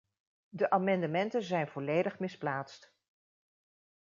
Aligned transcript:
De 0.49 0.69
amendementen 0.69 1.43
zijn 1.43 1.67
volledig 1.67 2.19
misplaatst. 2.19 2.93